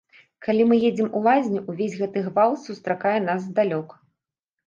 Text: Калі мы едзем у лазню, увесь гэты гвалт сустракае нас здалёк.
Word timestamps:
Калі 0.45 0.63
мы 0.69 0.75
едзем 0.89 1.09
у 1.17 1.19
лазню, 1.27 1.59
увесь 1.73 1.99
гэты 1.99 2.23
гвалт 2.29 2.63
сустракае 2.69 3.13
нас 3.29 3.45
здалёк. 3.51 3.95